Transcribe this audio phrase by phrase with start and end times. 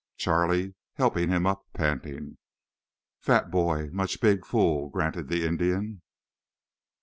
[0.17, 2.39] Charlie helped him up, panting.
[3.19, 6.01] "Fat boy much big fool," granted the Indian.